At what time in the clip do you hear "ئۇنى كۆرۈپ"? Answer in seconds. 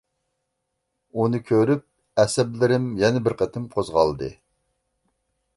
1.19-1.85